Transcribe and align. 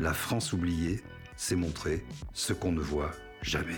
La 0.00 0.14
France 0.14 0.52
oubliée, 0.52 1.02
c'est 1.34 1.56
montrer 1.56 2.04
ce 2.32 2.52
qu'on 2.52 2.70
ne 2.70 2.80
voit 2.80 3.10
jamais. 3.42 3.74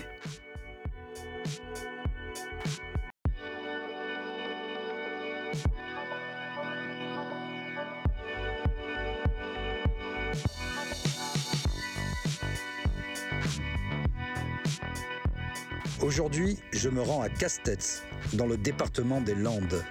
Aujourd'hui, 16.03 16.59
je 16.71 16.89
me 16.89 17.01
rends 17.01 17.21
à 17.21 17.29
Castets, 17.29 18.03
dans 18.33 18.45
le 18.45 18.57
département 18.57 19.21
des 19.21 19.33
Landes. 19.33 19.83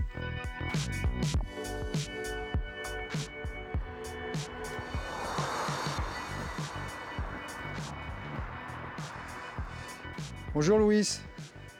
Bonjour 10.52 10.80
Louis. 10.80 11.20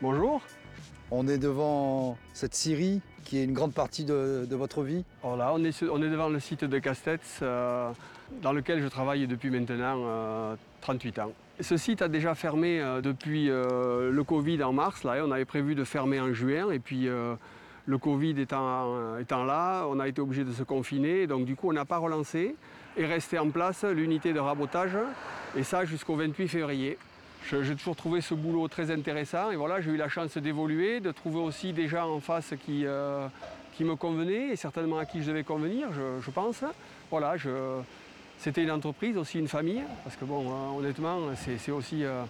Bonjour. 0.01 0.41
On 1.11 1.27
est 1.27 1.39
devant 1.39 2.17
cette 2.33 2.55
Syrie 2.55 3.01
qui 3.25 3.39
est 3.39 3.43
une 3.43 3.53
grande 3.53 3.75
partie 3.75 4.05
de, 4.05 4.47
votre 4.49 4.85
vie. 4.85 5.05
Voilà, 5.25 5.53
on 5.53 5.65
est, 5.65 5.83
on 5.83 6.01
est 6.01 6.09
devant 6.09 6.29
le 6.29 6.39
site 6.39 6.63
de 6.63 6.79
Castets 6.79 7.19
euh, 7.43 7.91
dans 8.43 8.53
lequel 8.53 8.81
je 8.81 8.87
travaille 8.87 9.27
depuis 9.27 9.51
maintenant 9.51 10.57
38 10.83 11.19
euh, 11.19 11.23
ans. 11.23 11.33
Ce 11.59 11.77
site 11.77 12.01
a 12.01 12.07
déjà 12.07 12.37
fermé 12.37 12.81
euh, 12.81 13.01
depuis 13.01 13.48
le 13.48 14.23
Covid 14.23 14.63
en 14.63 14.73
mars. 14.73 15.03
Là, 15.03 15.17
on 15.27 15.33
avait 15.33 15.45
prévu 15.45 15.75
de 15.75 15.83
fermer 15.83 16.21
en 16.21 16.33
juin 16.33 16.71
et 16.71 16.79
puis 16.79 17.09
le 17.87 17.98
Covid 17.98 18.41
étant, 18.41 19.19
étant, 19.19 19.43
là, 19.43 19.85
on 19.89 19.98
a 19.98 20.07
été 20.07 20.21
obligé 20.21 20.45
de 20.45 20.53
se 20.53 20.63
confiner. 20.63 21.27
Donc 21.27 21.45
du 21.45 21.57
coup, 21.57 21.71
on 21.71 21.73
n'a 21.73 21.87
pas 21.87 21.98
relancé 21.98 22.55
et 22.97 23.05
resté 23.05 23.37
en 23.37 23.51
place 23.51 23.83
l'unité 23.83 24.33
de 24.33 24.39
rabotage 24.39 24.97
et 25.57 25.65
ça 25.65 25.85
jusqu'au 25.85 26.15
28 26.15 26.47
février. 26.47 26.98
J'ai 27.48 27.74
toujours 27.74 27.96
trouvé 27.96 28.20
ce 28.20 28.34
boulot 28.34 28.69
très 28.69 28.91
intéressant 28.91 29.50
et 29.50 29.56
voilà, 29.56 29.80
j'ai 29.80 29.91
eu 29.91 29.96
la 29.96 30.08
chance 30.08 30.36
d'évoluer, 30.36 31.00
de 31.00 31.10
trouver 31.10 31.41
aussi 31.41 31.72
des 31.72 31.88
gens 31.88 32.08
en 32.08 32.20
face 32.20 32.55
qui, 32.64 32.86
euh, 32.86 33.27
qui 33.72 33.83
me 33.83 33.96
convenaient 33.96 34.50
et 34.50 34.56
certainement 34.56 34.98
à 34.98 35.05
qui 35.05 35.22
je 35.22 35.28
devais 35.28 35.42
convenir, 35.42 35.88
je, 35.92 36.30
pense. 36.30 36.62
Voilà, 37.11 37.34
c'était 38.38 38.62
une 38.62 38.70
entreprise, 38.70 39.16
aussi 39.16 39.38
une 39.38 39.48
famille, 39.48 39.83
parce 40.05 40.14
que 40.16 40.24
bon, 40.24 40.44
euh, 40.48 40.78
honnêtement, 40.78 41.18
c'est 41.34 41.72
aussi, 41.72 42.05
euh, 42.05 42.22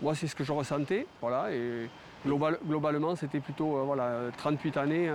moi 0.00 0.14
c'est 0.14 0.28
ce 0.28 0.36
que 0.36 0.44
je 0.44 0.52
ressentais, 0.52 1.06
voilà, 1.20 1.52
et 1.52 1.88
globalement 2.24 3.16
c'était 3.16 3.40
plutôt 3.40 3.84
voilà, 3.84 4.30
38 4.36 4.76
années 4.76 5.12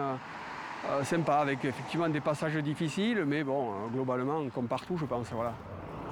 sympa, 1.04 1.36
avec 1.36 1.64
effectivement 1.64 2.10
des 2.10 2.20
passages 2.20 2.56
difficiles, 2.58 3.24
mais 3.26 3.44
bon, 3.44 3.72
globalement, 3.94 4.50
comme 4.50 4.68
partout, 4.68 4.98
je 4.98 5.06
pense, 5.06 5.28
voilà. 5.32 5.54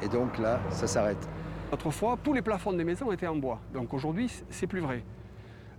Et 0.02 0.08
donc 0.08 0.38
là, 0.38 0.60
ça 0.70 0.88
s'arrête 0.88 1.28
Autrefois, 1.72 2.18
tous 2.24 2.32
les 2.34 2.42
plafonds 2.42 2.72
des 2.72 2.86
maisons 2.86 3.12
étaient 3.12 3.28
en 3.28 3.36
bois. 3.36 3.60
Donc 3.74 3.94
aujourd'hui, 3.94 4.32
c'est 4.50 4.68
plus 4.68 4.80
vrai. 4.80 5.04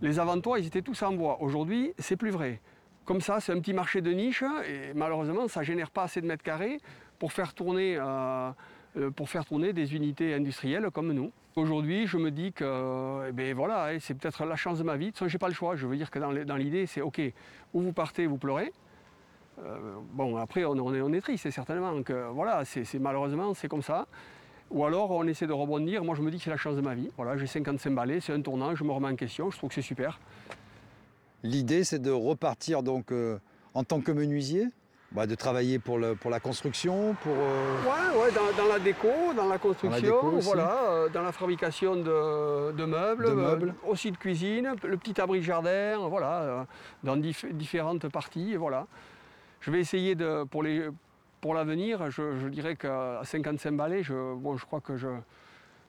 Les 0.03 0.19
avant-toits, 0.19 0.59
ils 0.59 0.67
étaient 0.67 0.83
tous 0.83 1.03
en 1.03 1.13
bois. 1.15 1.41
Aujourd'hui, 1.41 1.95
c'est 1.99 2.17
plus 2.17 2.31
vrai. 2.31 2.61
Comme 3.07 3.23
ça, 3.23 3.41
c'est 3.41 3.53
un 3.53 3.61
petit 3.61 3.73
marché 3.73 4.03
de 4.03 4.11
niche 4.11 4.45
et 4.69 4.93
malheureusement, 4.95 5.49
ça 5.49 5.61
ne 5.61 5.65
génère 5.65 5.91
pas 5.91 6.03
assez 6.03 6.21
de 6.21 6.27
mètres 6.27 6.43
carrés 6.43 6.79
pour 7.19 7.33
faire 7.33 7.55
tourner, 7.55 7.97
euh, 7.97 8.51
euh, 8.99 9.11
pour 9.11 9.31
faire 9.31 9.47
tourner 9.47 9.73
des 9.73 9.95
unités 9.95 10.35
industrielles 10.35 10.91
comme 10.93 11.13
nous. 11.13 11.33
Aujourd'hui, 11.57 12.07
je 12.07 12.19
me 12.19 12.31
dis 12.31 12.53
que 12.53 13.27
eh 13.27 13.33
ben 13.33 13.55
voilà, 13.55 13.87
hein, 13.87 13.97
c'est 13.99 14.15
peut-être 14.15 14.45
la 14.45 14.57
chance 14.57 14.79
de 14.79 14.85
ma 14.85 14.97
vie. 14.97 15.11
Je 15.19 15.25
n'ai 15.25 15.39
pas 15.39 15.49
le 15.49 15.55
choix. 15.55 15.75
Je 15.75 15.87
veux 15.87 15.97
dire 15.97 16.11
que 16.11 16.19
dans 16.19 16.57
l'idée, 16.57 16.85
c'est 16.85 17.01
OK, 17.01 17.21
où 17.73 17.81
vous 17.81 17.93
partez, 17.95 18.27
vous 18.27 18.37
pleurez. 18.37 18.73
Euh, 19.65 19.97
bon, 20.13 20.37
après, 20.37 20.65
on, 20.65 20.95
est, 20.95 21.01
on 21.01 21.13
est 21.13 21.21
triste, 21.21 21.51
certainement. 21.51 22.03
Que, 22.03 22.29
voilà, 22.31 22.63
malheureusement, 23.01 23.55
c'est 23.55 23.69
comme 23.69 23.83
ça. 23.83 24.07
Ou 24.71 24.85
alors 24.85 25.11
on 25.11 25.27
essaie 25.27 25.47
de 25.47 25.53
rebondir. 25.53 26.05
Moi 26.05 26.15
je 26.15 26.23
me 26.23 26.31
dis 26.31 26.39
que 26.39 26.45
c'est 26.45 26.51
la 26.51 26.57
chance 26.57 26.77
de 26.77 26.81
ma 26.81 26.95
vie. 26.95 27.11
Voilà, 27.17 27.37
j'ai 27.37 27.47
55 27.47 27.95
balais, 27.95 28.21
c'est 28.21 28.33
un 28.33 28.43
tournant, 28.43 28.75
je 28.75 28.85
me 28.85 28.93
remets 28.93 29.09
en 29.09 29.17
question, 29.17 29.51
je 29.51 29.57
trouve 29.57 29.69
que 29.69 29.75
c'est 29.75 29.83
super. 29.83 30.19
L'idée 31.43 31.85
c'est 31.85 32.01
de 32.01 32.11
repartir 32.11 32.83
donc 32.83 33.13
euh, 33.13 33.39
en 33.75 33.85
tant 33.85 34.01
que 34.01 34.13
menuisier 34.13 34.67
bah, 35.13 35.27
de 35.27 35.35
travailler 35.35 35.79
pour, 35.79 35.99
le, 35.99 36.15
pour 36.15 36.31
la 36.31 36.39
construction, 36.39 37.17
pour... 37.23 37.33
Euh, 37.33 37.83
ouais, 37.83 38.21
ouais 38.21 38.33
dans, 38.33 38.69
la 38.69 38.79
déco, 38.79 39.09
dans 39.35 39.49
la 39.49 39.57
construction, 39.57 40.23
dans 40.23 40.39
voilà, 40.39 40.83
euh, 40.91 41.09
dans 41.09 41.23
la 41.23 41.33
fabrication 41.33 41.97
de, 41.97 42.85
meubles, 42.85 43.75
aussi 43.87 44.13
de 44.13 44.19
cuisine, 44.19 44.75
le 44.85 44.97
petit 44.99 45.19
abri 45.19 45.43
jardin, 45.43 45.97
voilà, 46.09 46.67
dans 47.05 47.17
différentes 47.17 48.07
parties, 48.09 48.57
voilà. 48.57 48.87
Je 49.61 49.71
vais 49.71 49.81
essayer 49.81 50.15
de, 50.15 50.45
pour 50.45 50.63
les, 50.63 50.89
pour 51.41 51.55
l'avenir, 51.55 52.11
je, 52.11 52.49
dirais 52.49 52.77
qu'à 52.77 53.21
55 53.25 53.73
balais, 53.73 54.03
je, 54.03 54.35
bon, 54.35 54.57
je 54.57 54.65
crois 54.65 54.81
que 54.81 54.97
je, 54.97 55.09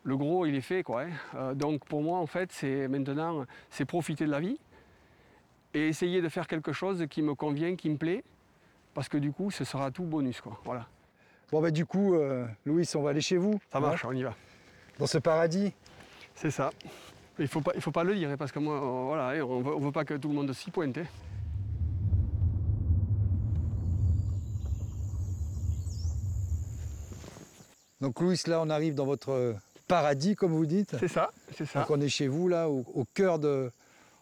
le 0.03 0.17
gros, 0.17 0.45
il 0.45 0.55
est 0.55 0.61
fait. 0.61 0.83
Quoi, 0.83 1.03
hein. 1.03 1.09
euh, 1.35 1.53
donc 1.53 1.85
pour 1.85 2.01
moi, 2.01 2.19
en 2.19 2.27
fait, 2.27 2.51
c'est 2.51 2.87
maintenant, 2.87 3.45
c'est 3.69 3.85
profiter 3.85 4.25
de 4.25 4.31
la 4.31 4.39
vie 4.39 4.59
et 5.73 5.88
essayer 5.88 6.21
de 6.21 6.29
faire 6.29 6.47
quelque 6.47 6.71
chose 6.71 7.05
qui 7.09 7.21
me 7.21 7.35
convient, 7.35 7.75
qui 7.75 7.89
me 7.89 7.97
plaît, 7.97 8.23
parce 8.93 9.09
que 9.09 9.17
du 9.17 9.31
coup, 9.31 9.51
ce 9.51 9.63
sera 9.63 9.91
tout 9.91 10.03
bonus. 10.03 10.41
Quoi, 10.41 10.59
voilà. 10.65 10.88
Bon, 11.51 11.61
bah, 11.61 11.71
du 11.71 11.85
coup, 11.85 12.15
euh, 12.15 12.45
Louis, 12.65 12.88
on 12.95 13.01
va 13.01 13.11
aller 13.11 13.21
chez 13.21 13.38
vous. 13.38 13.59
Ça 13.71 13.79
marche, 13.79 14.05
on 14.05 14.11
y 14.11 14.23
va. 14.23 14.35
Dans 14.97 15.07
ce 15.07 15.17
paradis 15.17 15.73
C'est 16.35 16.51
ça. 16.51 16.71
Il 17.38 17.43
ne 17.43 17.47
faut, 17.47 17.61
pas, 17.61 17.71
il 17.73 17.81
faut 17.81 17.91
pas 17.91 18.03
le 18.03 18.15
dire, 18.15 18.29
hein, 18.29 18.38
parce 18.38 18.51
que 18.51 18.59
moi, 18.59 18.75
euh, 18.75 19.03
voilà, 19.05 19.29
hein, 19.29 19.38
ne 19.38 19.85
veut 19.85 19.91
pas 19.91 20.03
que 20.03 20.15
tout 20.15 20.27
le 20.27 20.35
monde 20.35 20.51
s'y 20.53 20.71
pointe. 20.71 20.99
Donc 28.01 28.19
Louis, 28.19 28.39
là 28.47 28.61
on 28.61 28.69
arrive 28.69 28.95
dans 28.95 29.05
votre 29.05 29.55
paradis 29.87 30.35
comme 30.35 30.53
vous 30.53 30.65
dites. 30.65 30.95
C'est 30.99 31.07
ça, 31.09 31.31
c'est 31.55 31.65
ça. 31.65 31.79
Donc 31.79 31.89
on 31.89 31.99
est 31.99 32.09
chez 32.09 32.27
vous 32.27 32.47
là, 32.47 32.69
au, 32.69 33.05
cœur, 33.13 33.39
de, 33.39 33.71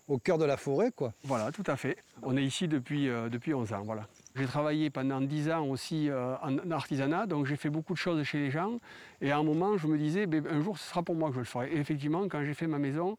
au 0.07 0.17
cœur 0.17 0.38
de 0.38 0.45
la 0.45 0.57
forêt 0.57 0.91
quoi. 0.91 1.13
Voilà, 1.23 1.51
tout 1.51 1.63
à 1.67 1.75
fait. 1.75 1.97
On 2.23 2.35
est 2.35 2.43
ici 2.43 2.67
depuis, 2.67 3.09
euh, 3.09 3.29
depuis 3.29 3.53
11 3.53 3.73
ans, 3.73 3.83
voilà. 3.83 4.07
J'ai 4.35 4.45
travaillé 4.45 4.89
pendant 4.89 5.19
10 5.19 5.51
ans 5.51 5.66
aussi 5.66 6.09
euh, 6.09 6.35
en 6.43 6.71
artisanat, 6.71 7.25
donc 7.25 7.45
j'ai 7.47 7.55
fait 7.55 7.69
beaucoup 7.69 7.93
de 7.93 7.97
choses 7.97 8.23
chez 8.23 8.37
les 8.37 8.51
gens. 8.51 8.79
Et 9.21 9.31
à 9.31 9.37
un 9.37 9.43
moment, 9.43 9.77
je 9.77 9.87
me 9.87 9.97
disais, 9.97 10.27
ben, 10.27 10.45
un 10.47 10.61
jour, 10.61 10.77
ce 10.77 10.89
sera 10.89 11.01
pour 11.01 11.16
moi 11.16 11.29
que 11.29 11.35
je 11.35 11.39
le 11.39 11.45
ferai. 11.45 11.71
Et 11.73 11.77
effectivement, 11.77 12.27
quand 12.29 12.43
j'ai 12.43 12.53
fait 12.53 12.67
ma 12.67 12.77
maison, 12.77 13.17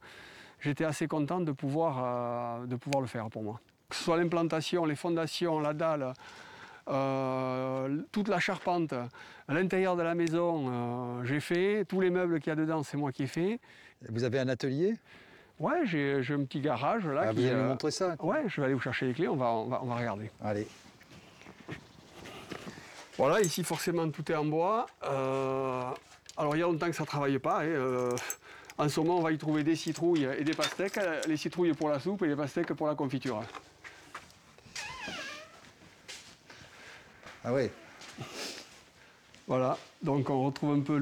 j'étais 0.60 0.84
assez 0.84 1.08
content 1.08 1.40
de 1.40 1.50
pouvoir, 1.50 2.60
euh, 2.62 2.66
de 2.66 2.76
pouvoir 2.76 3.00
le 3.00 3.08
faire 3.08 3.28
pour 3.30 3.42
moi. 3.42 3.60
Que 3.88 3.96
ce 3.96 4.04
soit 4.04 4.16
l'implantation, 4.16 4.84
les 4.84 4.94
fondations, 4.94 5.58
la 5.58 5.74
dalle, 5.74 6.12
euh, 6.88 8.02
toute 8.12 8.28
la 8.28 8.40
charpente 8.40 8.92
à 8.92 9.54
l'intérieur 9.54 9.96
de 9.96 10.02
la 10.02 10.14
maison, 10.14 10.66
euh, 10.68 11.24
j'ai 11.24 11.40
fait. 11.40 11.84
Tous 11.86 12.00
les 12.00 12.10
meubles 12.10 12.40
qu'il 12.40 12.50
y 12.50 12.52
a 12.52 12.56
dedans, 12.56 12.82
c'est 12.82 12.96
moi 12.96 13.12
qui 13.12 13.24
ai 13.24 13.26
fait. 13.26 13.60
Vous 14.08 14.24
avez 14.24 14.38
un 14.38 14.48
atelier? 14.48 14.94
Ouais, 15.58 15.84
j'ai 15.84 16.22
un 16.30 16.44
petit 16.44 16.60
garage 16.60 17.06
là. 17.06 17.24
Ah, 17.26 17.32
vous 17.32 17.44
allez 17.44 17.54
me 17.54 17.68
montrer 17.68 17.90
ça 17.90 18.14
Ouais, 18.20 18.44
je 18.46 18.60
vais 18.60 18.66
aller 18.66 18.74
vous 18.74 18.80
chercher 18.80 19.06
les 19.06 19.12
clés, 19.12 19.28
on 19.28 19.36
va, 19.36 19.46
on 19.46 19.66
va, 19.66 19.80
on 19.82 19.86
va 19.86 19.96
regarder. 19.96 20.30
Allez. 20.42 20.66
Voilà, 23.16 23.40
ici 23.40 23.64
forcément 23.64 24.08
tout 24.10 24.30
est 24.30 24.36
en 24.36 24.44
bois. 24.44 24.86
Euh, 25.04 25.82
alors 26.36 26.54
il 26.54 26.60
y 26.60 26.62
a 26.62 26.66
longtemps 26.66 26.86
que 26.86 26.92
ça 26.92 27.02
ne 27.02 27.08
travaille 27.08 27.38
pas. 27.40 27.64
Hein, 27.64 28.10
en 28.78 28.88
ce 28.88 29.00
moment, 29.00 29.18
on 29.18 29.22
va 29.22 29.32
y 29.32 29.38
trouver 29.38 29.64
des 29.64 29.74
citrouilles 29.74 30.28
et 30.38 30.44
des 30.44 30.54
pastèques. 30.54 31.00
Les 31.26 31.36
citrouilles 31.36 31.72
pour 31.72 31.88
la 31.88 31.98
soupe 31.98 32.22
et 32.22 32.28
les 32.28 32.36
pastèques 32.36 32.72
pour 32.74 32.86
la 32.86 32.94
confiture. 32.94 33.42
Ah 37.48 37.54
oui. 37.54 37.70
Voilà, 39.46 39.78
donc 40.02 40.28
on 40.28 40.44
retrouve 40.44 40.72
un 40.72 40.80
peu 40.80 40.98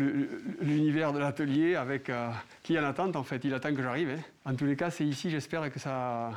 l'univers 0.60 1.12
de 1.12 1.18
l'atelier 1.18 1.74
avec 1.74 2.08
euh, 2.08 2.30
qui 2.62 2.78
en 2.78 2.84
attente 2.84 3.16
en 3.16 3.24
fait, 3.24 3.42
il 3.42 3.52
attend 3.52 3.74
que 3.74 3.82
j'arrive. 3.82 4.10
Hein. 4.10 4.22
En 4.44 4.54
tous 4.54 4.64
les 4.64 4.76
cas, 4.76 4.90
c'est 4.90 5.04
ici, 5.04 5.28
j'espère 5.28 5.72
que 5.72 5.80
ça, 5.80 6.30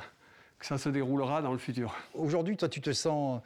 que 0.57 0.65
ça 0.65 0.79
se 0.79 0.89
déroulera 0.89 1.43
dans 1.43 1.51
le 1.51 1.59
futur. 1.59 1.95
Aujourd'hui, 2.15 2.57
toi, 2.57 2.67
tu 2.67 2.81
te 2.81 2.91
sens 2.91 3.39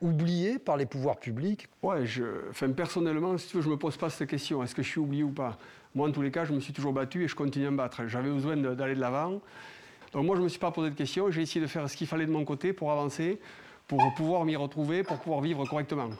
oublié 0.00 0.58
par 0.58 0.76
les 0.76 0.86
pouvoirs 0.86 1.20
publics? 1.20 1.68
Ouais, 1.84 2.04
je, 2.04 2.24
enfin, 2.50 2.68
personnellement, 2.72 3.38
si 3.38 3.46
tu 3.46 3.58
veux, 3.58 3.62
je 3.62 3.68
ne 3.68 3.74
me 3.74 3.78
pose 3.78 3.96
pas 3.96 4.10
cette 4.10 4.28
question, 4.28 4.64
est-ce 4.64 4.74
que 4.74 4.82
je 4.82 4.88
suis 4.88 4.98
oublié 4.98 5.22
ou 5.22 5.30
pas? 5.30 5.56
Moi, 5.94 6.08
en 6.08 6.10
tous 6.10 6.22
les 6.22 6.32
cas, 6.32 6.44
je 6.44 6.52
me 6.52 6.58
suis 6.58 6.72
toujours 6.72 6.92
battu 6.92 7.22
et 7.22 7.28
je 7.28 7.36
continue 7.36 7.68
à 7.68 7.70
me 7.70 7.76
battre. 7.76 8.08
J'avais 8.08 8.30
besoin 8.30 8.56
d'aller 8.56 8.96
de 8.96 9.00
l'avant. 9.00 9.40
Donc 10.10 10.26
moi, 10.26 10.34
je 10.34 10.40
ne 10.40 10.46
me 10.46 10.48
suis 10.48 10.58
pas 10.58 10.72
posé 10.72 10.90
de 10.90 10.96
questions, 10.96 11.30
j'ai 11.30 11.42
essayé 11.42 11.60
de 11.60 11.68
faire 11.68 11.88
ce 11.88 11.96
qu'il 11.96 12.08
fallait 12.08 12.26
de 12.26 12.32
mon 12.32 12.44
côté 12.44 12.72
pour 12.72 12.90
avancer 12.90 13.38
pour 13.86 14.14
pouvoir 14.14 14.44
m'y 14.44 14.56
retrouver, 14.56 15.02
pour 15.02 15.18
pouvoir 15.18 15.40
vivre 15.40 15.64
correctement. 15.66 16.10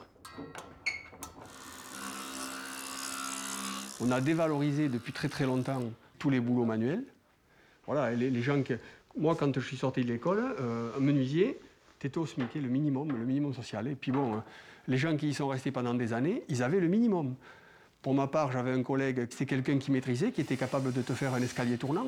on 3.99 4.11
a 4.11 4.21
dévalorisé 4.21 4.89
depuis 4.89 5.13
très 5.13 5.29
très 5.29 5.45
longtemps 5.45 5.81
tous 6.19 6.29
les 6.29 6.39
boulots 6.39 6.65
manuels. 6.65 7.03
Voilà, 7.85 8.11
les, 8.11 8.41
gens 8.41 8.61
qui... 8.63 8.73
Moi, 9.17 9.35
quand 9.35 9.53
je 9.55 9.65
suis 9.65 9.77
sorti 9.77 10.01
de 10.01 10.07
l'école, 10.07 10.55
euh, 10.59 10.91
un 10.97 10.99
menuisier, 10.99 11.59
t'étais 11.99 12.17
au 12.17 12.25
SMIC, 12.25 12.55
le 12.55 12.67
minimum, 12.67 13.11
le 13.11 13.25
minimum 13.25 13.53
social. 13.53 13.87
Et 13.87 13.95
puis 13.95 14.11
bon, 14.11 14.35
euh, 14.35 14.37
les 14.87 14.97
gens 14.97 15.15
qui 15.15 15.29
y 15.29 15.33
sont 15.33 15.47
restés 15.47 15.71
pendant 15.71 15.93
des 15.93 16.13
années, 16.13 16.43
ils 16.49 16.63
avaient 16.63 16.79
le 16.79 16.87
minimum. 16.87 17.35
Pour 18.01 18.13
ma 18.13 18.27
part, 18.27 18.51
j'avais 18.51 18.71
un 18.71 18.83
collègue, 18.83 19.27
c'était 19.29 19.45
quelqu'un 19.45 19.79
qui 19.79 19.91
maîtrisait, 19.91 20.31
qui 20.31 20.41
était 20.41 20.57
capable 20.57 20.91
de 20.93 21.01
te 21.01 21.13
faire 21.13 21.33
un 21.33 21.41
escalier 21.41 21.77
tournant, 21.77 22.07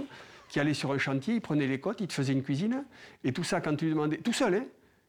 qui 0.50 0.59
allait 0.59 0.73
sur 0.73 0.91
un 0.91 0.97
chantier, 0.97 1.35
il 1.35 1.41
prenait 1.41 1.67
les 1.67 1.79
côtes, 1.79 2.01
il 2.01 2.07
te 2.07 2.13
faisait 2.13 2.33
une 2.33 2.44
cuisine, 2.44 2.83
et 3.23 3.31
tout 3.31 3.44
ça 3.44 3.61
quand 3.61 3.75
tu 3.75 3.85
lui 3.85 3.91
demandais, 3.91 4.17
tout 4.17 4.33
seul, 4.33 4.56
hein, 4.56 4.65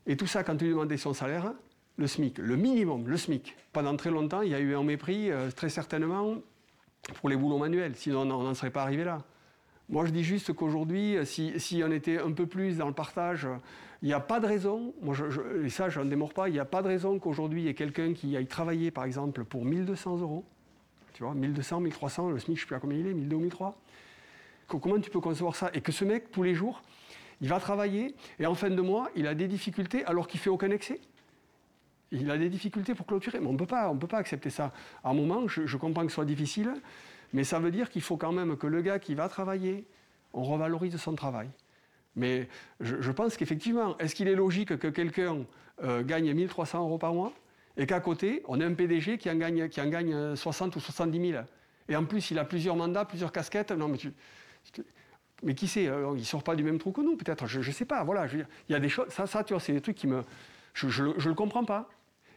et 0.07 0.17
tout 0.17 0.27
ça 0.27 0.43
quand 0.43 0.57
tu 0.57 0.65
lui 0.65 0.71
demandais 0.73 0.97
son 0.97 1.13
salaire, 1.13 1.53
le 1.97 2.07
SMIC, 2.07 2.39
le 2.39 2.57
minimum, 2.57 3.09
le 3.09 3.17
SMIC. 3.17 3.57
Pendant 3.73 3.97
très 3.97 4.11
longtemps, 4.11 4.43
il 4.43 4.51
y 4.51 4.55
a 4.55 4.61
eu 4.61 4.75
un 4.75 4.83
mépris, 4.83 5.31
euh, 5.31 5.51
très 5.51 5.69
certainement, 5.69 6.37
pour 7.15 7.29
les 7.29 7.37
boulots 7.37 7.59
manuels, 7.59 7.95
sinon 7.97 8.23
on 8.23 8.43
n'en 8.43 8.55
serait 8.55 8.71
pas 8.71 8.83
arrivé 8.83 9.05
là. 9.05 9.23
Moi, 9.91 10.07
je 10.07 10.13
dis 10.13 10.23
juste 10.23 10.53
qu'aujourd'hui, 10.53 11.17
si, 11.25 11.83
on 11.85 11.91
était 11.91 12.19
un 12.19 12.31
peu 12.31 12.47
plus 12.47 12.79
dans 12.79 12.87
le 12.87 12.93
partage, 12.93 13.49
il 14.03 14.07
n'y 14.07 14.15
a 14.15 14.21
pas 14.21 14.39
de 14.39 14.47
raison, 14.47 14.95
moi 15.03 15.17
et 15.65 15.69
ça, 15.69 15.89
je 15.89 15.99
n'en 15.99 16.07
démords 16.07 16.33
pas, 16.33 16.49
il 16.49 16.53
n'y 16.53 16.61
a 16.61 16.65
pas 16.65 16.81
de 16.81 16.87
raison 16.87 17.19
qu'aujourd'hui, 17.19 17.63
il 17.63 17.65
y 17.65 17.69
ait 17.69 17.75
quelqu'un 17.75 18.15
qui 18.15 18.37
aille 18.37 18.47
travailler, 18.47 18.93
par 18.93 19.05
exemple, 19.05 19.45
pour 19.45 19.65
1200 19.65 20.19
euros. 20.19 20.45
Tu 21.13 21.25
vois, 21.25 21.35
1200, 21.35 21.81
1300, 21.81 22.31
le 22.31 22.39
SMIC, 22.39 22.47
je 22.47 22.51
ne 22.51 22.57
sais 22.61 22.67
plus 22.67 22.77
à 22.77 22.79
combien 22.79 22.99
il 22.99 23.07
est, 23.09 23.15
1200 23.15 23.37
ou 23.37 23.41
1300. 23.41 23.75
Comment 24.69 25.01
tu 25.01 25.11
peux 25.11 25.21
concevoir 25.21 25.57
ça? 25.57 25.71
Et 25.75 25.81
que 25.81 25.91
ce 25.91 26.05
mec, 26.05 26.31
tous 26.31 26.45
les 26.45 26.55
jours, 26.55 26.83
il 27.41 27.49
va 27.49 27.59
travailler, 27.59 28.15
et 28.39 28.47
en 28.47 28.55
fin 28.55 28.71
de 28.71 28.83
mois, 28.83 29.11
il 29.17 29.27
a 29.27 29.35
des 29.35 29.49
difficultés 29.49 30.05
alors 30.05 30.27
qu'il 30.27 30.41
fait 30.41 30.51
aucun 30.51 30.71
excès. 30.71 31.01
Il 32.13 32.31
a 32.31 32.37
des 32.37 32.49
difficultés 32.49 32.95
pour 32.95 33.07
clôturer. 33.07 33.41
Mais 33.41 33.47
on 33.47 33.53
ne 33.53 33.59
peut 33.59 33.67
pas 33.67 34.19
accepter 34.19 34.51
ça. 34.51 34.73
À 35.05 35.11
un 35.11 35.15
moment, 35.15 35.47
je, 35.49 35.77
comprends 35.77 36.03
que 36.03 36.09
ce 36.09 36.17
soit 36.17 36.25
difficile, 36.25 36.73
mais 37.33 37.45
ça 37.45 37.59
veut 37.59 37.71
dire 37.71 37.89
qu'il 37.89 38.03
faut 38.03 38.17
quand 38.17 38.33
même 38.33 38.57
que 38.57 38.67
le 38.67 38.83
gars 38.83 38.99
qui 38.99 39.15
va 39.15 39.29
travailler, 39.29 39.85
on 40.33 40.43
revalorise 40.43 40.97
son 40.97 41.15
travail. 41.15 41.49
Mais 42.17 42.49
je, 42.81 43.11
pense 43.13 43.37
qu'effectivement, 43.37 43.97
est-ce 43.99 44.15
qu'il 44.15 44.29
est 44.29 44.35
logique 44.35 44.77
que 44.77 44.89
quelqu'un 44.89 45.45
euh, 45.83 46.03
gagne 46.03 46.35
1300 46.35 46.81
euros 46.81 46.99
par 46.99 47.15
mois 47.15 47.33
et 47.77 47.87
qu'à 47.87 48.01
côté, 48.01 48.43
on 48.49 48.61
ait 48.61 48.65
un 48.65 48.75
PDG 48.75 49.17
qui 49.17 49.31
en, 49.31 49.37
gagne, 49.37 49.69
qui 49.69 49.81
en 49.81 49.87
gagne 49.87 50.35
60 50.35 50.75
ou 50.77 50.81
70 50.81 51.31
000 51.31 51.43
Et 51.89 51.97
en 51.97 52.05
plus, 52.05 52.33
il 52.33 52.39
a 52.39 52.45
plusieurs 52.45 52.77
mandats, 52.77 53.05
plusieurs 53.05 53.31
casquettes. 53.31 53.71
Non, 53.71 53.87
mais, 53.89 53.99
mais 55.43 55.55
qui 55.55 55.69
sait 55.69 55.89
euh, 55.89 56.13
Il 56.15 56.21
ne 56.21 56.25
sort 56.25 56.43
pas 56.43 56.55
du 56.55 56.63
même 56.63 56.79
trou 56.79 56.93
que 56.93 57.01
nous, 57.01 57.17
peut-être. 57.17 57.47
Je 57.47 57.59
ne 57.59 57.75
sais 57.75 57.85
pas. 57.85 58.05
Voilà, 58.05 58.27
il 58.33 58.47
y 58.69 58.75
a 58.75 58.81
des 58.81 58.89
choses. 58.89 59.09
Ça, 59.09 59.45
tu 59.45 59.53
vois, 59.53 59.61
c'est 59.61 59.73
des 59.73 59.81
trucs 59.81 59.97
qui 59.97 60.07
me. 60.07 60.23
Je 60.75 61.03
ne 61.05 61.29
le 61.29 61.35
comprends 61.35 61.65
pas. 61.65 61.89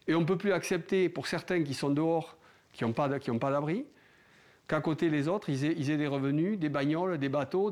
Et 0.07 0.15
on 0.15 0.21
ne 0.21 0.25
peut 0.25 0.37
plus 0.37 0.51
accepter 0.51 1.09
pour 1.09 1.27
certains 1.27 1.63
qui 1.63 1.73
sont 1.73 1.89
dehors, 1.89 2.37
qui 2.73 2.83
n'ont 2.83 2.93
pas 2.93 3.07
d'abri, 3.07 3.85
qu'à 4.67 4.81
côté 4.81 5.09
les 5.09 5.27
autres, 5.27 5.49
ils 5.49 5.91
aient, 5.91 5.97
des 5.97 6.07
revenus, 6.07 6.59
des 6.59 6.69
bagnoles, 6.69 7.17
des 7.17 7.29
bateaux. 7.29 7.71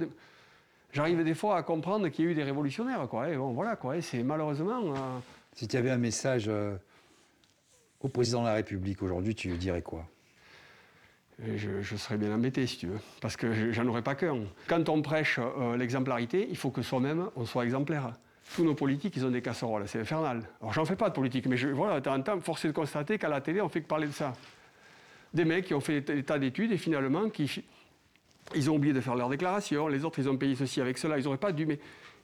J'arrive 0.94 1.24
des 1.24 1.34
fois 1.34 1.58
à 1.58 1.64
comprendre 1.64 2.08
qu'il 2.10 2.26
y 2.26 2.28
a 2.28 2.32
eu 2.32 2.36
des 2.36 2.44
révolutionnaires. 2.44 3.08
Et 3.30 3.36
bon, 3.36 3.52
voilà, 3.52 3.78
c'est 4.02 4.24
malheureusement. 4.24 4.94
Euh, 4.94 5.20
si 5.54 5.68
tu 5.68 5.78
avais 5.78 5.92
un 5.92 5.98
message 5.98 6.46
euh, 6.48 6.76
au 8.02 8.08
président 8.08 8.42
de 8.42 8.48
la 8.48 8.54
République 8.56 9.02
aujourd'hui, 9.02 9.36
tu 9.36 9.50
lui 9.50 9.58
dirais 9.58 9.82
quoi? 9.82 10.06
Je, 11.56 11.96
serais 11.96 12.18
bien 12.18 12.34
embêté, 12.34 12.66
si 12.68 12.78
tu 12.78 12.88
veux, 12.88 13.00
parce 13.22 13.36
que 13.36 13.72
j'en 13.72 13.88
aurais 13.88 14.02
pas 14.02 14.16
qu'un. 14.16 14.40
Quand 14.68 14.90
on 14.90 15.02
prêche 15.02 15.40
euh, 15.40 15.78
l'exemplarité, 15.78 16.48
il 16.50 16.58
faut 16.58 16.70
que 16.70 16.82
soi-même, 16.82 17.30
on 17.36 17.46
soit 17.46 17.66
exemplaire. 17.66 18.14
Tous 18.56 18.64
nos 18.64 18.76
politiques, 18.76 19.16
ils 19.16 19.26
ont 19.26 19.32
des 19.32 19.42
casseroles, 19.42 19.88
c'est 19.88 20.02
infernal. 20.02 20.44
Alors, 20.62 20.74
j'en 20.74 20.86
fais 20.86 20.96
pas 20.96 21.10
de 21.10 21.14
politique, 21.14 21.46
mais 21.48 21.58
je, 21.58 21.70
voilà, 21.70 22.00
de 22.00 22.06
temps 22.06 22.16
en 22.16 22.22
temps, 22.22 22.40
force 22.42 22.66
est 22.66 22.70
de 22.70 22.74
constater 22.74 23.18
qu'à 23.18 23.30
la 23.30 23.42
télé, 23.42 23.62
on 23.62 23.70
fait 23.70 23.82
que 23.82 23.88
parler 23.88 24.08
de 24.08 24.14
ça 24.14 24.34
des 25.34 25.46
mecs 25.46 25.66
qui 25.66 25.74
ont 25.74 25.82
fait 25.82 26.02
des 26.02 26.24
tas 26.24 26.40
d'études 26.40 26.72
et 26.72 26.78
finalement 26.78 27.30
qui, 27.30 27.64
ils 28.56 28.70
ont 28.70 28.76
oublié 28.76 28.94
de 28.94 29.02
faire 29.02 29.16
leur 29.16 29.30
déclaration, 29.30 29.88
les 29.88 30.06
autres 30.06 30.20
ils 30.20 30.30
ont 30.30 30.38
payé 30.38 30.56
ceci 30.56 30.82
avec 30.82 30.98
cela, 30.98 31.18
ils 31.18 31.24
n'auraient 31.24 31.38
pas 31.38 31.52
dû, 31.52 31.66
mais, 31.66 31.80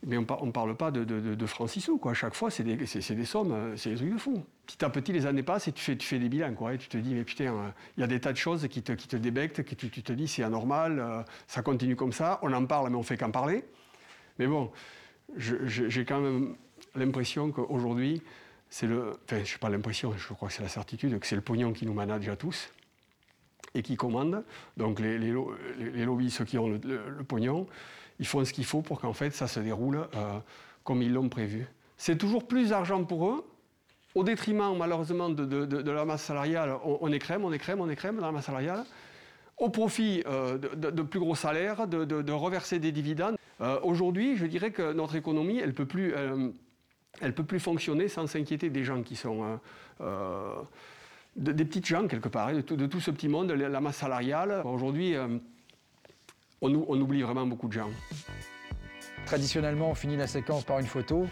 on 0.06 0.46
ne 0.46 0.52
parle 0.52 0.76
pas 0.76 0.92
de, 0.92 1.04
de, 1.04 1.34
de 1.34 1.98
quoi. 1.98 2.14
Chaque 2.14 2.36
fois, 2.36 2.52
c'est 2.52 2.64
des, 2.64 3.26
sommes, 3.26 3.52
euh, 3.52 3.76
c'est 3.76 3.90
des 3.90 3.96
trucs 3.96 4.14
de 4.14 4.18
fou. 4.18 4.44
Petit 4.68 4.86
à 4.86 4.90
petit, 4.90 5.12
les 5.12 5.26
années 5.26 5.42
passent 5.42 5.68
et 5.68 5.72
tu 5.72 5.84
fais, 5.84 5.98
tu 5.98 6.06
fais 6.06 6.20
des 6.20 6.30
bilans, 6.30 6.54
quoi. 6.54 6.76
Et 6.76 6.78
tu 6.78 6.88
te 6.88 6.98
dis, 6.98 7.16
mais 7.16 7.24
putain, 7.24 7.46
euh, 7.46 7.70
il 7.98 8.02
y 8.02 8.04
a 8.04 8.08
des 8.08 8.20
tas 8.20 8.32
de 8.32 8.38
choses 8.38 8.68
qui 8.68 8.84
te, 8.84 9.16
débectent, 9.16 9.66
tu, 9.66 9.90
te 9.90 10.14
dis, 10.14 10.28
c'est 10.28 10.44
anormal, 10.44 11.00
euh, 11.00 11.24
ça 11.48 11.64
continue 11.64 11.96
comme 11.96 12.14
ça, 12.14 12.40
on 12.44 12.54
en 12.54 12.66
parle, 12.66 12.92
mais 12.92 12.96
on 12.96 13.04
fait 13.04 13.18
qu'en 13.18 13.32
parler. 13.32 13.64
Mais 14.38 14.46
bon, 14.46 14.72
j'ai 15.36 16.06
quand 16.06 16.20
même 16.20 16.56
l'impression 16.96 17.52
qu'aujourd'hui, 17.52 18.22
c'est 18.70 18.86
le. 18.86 19.18
Enfin, 19.26 19.44
je 19.44 19.54
n'ai 19.54 19.60
pas 19.60 19.70
l'impression, 19.70 20.14
je 20.16 20.34
crois 20.34 20.50
que 20.50 20.54
c'est 20.54 20.62
la 20.62 20.70
certitude, 20.70 21.18
que 21.18 21.26
c'est 21.26 21.36
le 21.36 21.42
pognon 21.42 21.74
qui 21.74 21.88
nous 21.88 21.94
manage 21.94 22.30
à 22.30 22.36
tous 22.36 22.70
et 23.74 23.81
qui 23.81 23.96
commandent. 23.96 24.44
Donc 24.78 25.00
les, 25.00 25.18
les, 25.18 26.06
lobbies, 26.06 26.31
ceux 26.31 26.46
qui 26.46 26.58
ont 26.58 26.69
le, 26.69 27.24
pognon, 27.28 27.68
ils 28.19 28.28
font 28.28 28.44
ce 28.44 28.54
qu'il 28.54 28.66
faut 28.66 28.81
pour 28.81 29.00
qu'en 29.00 29.14
fait 29.14 29.31
ça 29.31 29.48
se 29.48 29.60
déroule 29.60 30.08
euh, 30.16 30.40
comme 30.84 31.02
ils 31.02 31.14
l'ont 31.14 31.30
prévu. 31.30 31.68
C'est 31.98 32.18
toujours 32.18 32.48
plus 32.48 32.69
d'argent 32.69 33.04
pour 33.04 33.30
eux, 33.30 33.46
au 34.16 34.24
détriment 34.24 34.75
malheureusement 34.78 35.30
de, 35.30 35.92
la 35.92 36.06
masse 36.06 36.24
salariale. 36.24 36.75
On, 36.84 37.12
écrème, 37.12 37.44
on 37.44 37.52
écrème, 37.52 37.81
on 37.81 37.90
écrème 37.90 38.18
dans 38.18 38.28
la 38.28 38.31
masse 38.31 38.46
salariale, 38.46 38.84
au 39.58 39.69
profit 39.69 40.24
euh, 40.28 40.58
de, 40.58 41.02
plus 41.02 41.19
gros 41.19 41.36
salaires, 41.36 41.88
de, 41.88 42.31
reverser 42.31 42.80
des 42.80 42.92
dividendes. 42.92 43.38
Euh, 43.62 43.80
aujourd'hui, 43.81 44.38
je 44.38 44.46
dirais 44.46 44.72
que 44.72 44.94
notre 44.94 45.16
économie, 45.16 45.58
elle 45.58 45.69
ne 45.69 45.74
peut, 45.74 46.14
elle 47.22 47.34
peut 47.34 47.44
plus 47.44 47.60
fonctionner 47.60 48.08
sans 48.08 48.28
s'inquiéter 48.28 48.69
des 48.69 48.84
gens 48.84 49.02
qui 49.02 49.16
sont 49.16 49.60
des 51.38 51.66
petites 51.66 51.86
gens 51.86 52.07
quelque 52.07 52.30
part, 52.30 52.48
hein, 52.48 52.54
de, 52.54 52.86
tout, 52.86 53.00
ce 53.00 53.12
petit 53.12 53.28
monde, 53.28 53.51
la, 53.51 53.80
masse 53.80 53.98
salariale. 53.98 54.62
Aujourd'hui, 54.66 55.16
euh, 55.16 55.38
on, 56.62 56.74
oublie 56.74 57.22
vraiment 57.22 57.45
beaucoup 57.45 57.68
de 57.68 57.74
gens. 57.74 57.89
Traditionnellement, 59.25 59.92
on 59.92 59.95
finit 59.95 60.18
la 60.18 60.28
séquence 60.28 60.63
par 60.63 60.80
une 60.80 60.88
photo. 60.88 61.28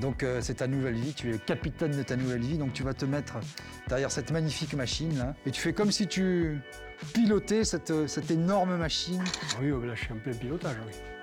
Donc 0.00 0.22
euh, 0.22 0.40
c'est 0.40 0.54
ta 0.54 0.66
nouvelle 0.66 0.96
vie, 0.96 1.14
tu 1.14 1.28
es 1.28 1.32
le 1.32 1.38
capitaine 1.38 1.96
de 1.96 2.02
ta 2.02 2.16
nouvelle 2.16 2.40
vie, 2.40 2.58
donc 2.58 2.72
tu 2.72 2.82
vas 2.82 2.94
te 2.94 3.04
mettre 3.04 3.38
derrière 3.86 4.10
cette 4.10 4.32
magnifique 4.32 4.74
machine 4.74 5.16
là, 5.16 5.34
et 5.46 5.52
tu 5.52 5.60
fais 5.60 5.72
comme 5.72 5.92
si 5.92 6.08
tu 6.08 6.58
pilotais 7.14 7.62
cette, 7.62 8.08
cette 8.08 8.30
énorme 8.32 8.76
machine. 8.76 9.22
Oui, 9.62 9.70
là 9.70 9.94
je 9.94 10.04
suis 10.04 10.12
en 10.12 10.16
plein 10.16 10.34
pilotage, 10.34 10.76
oui. 10.84 11.17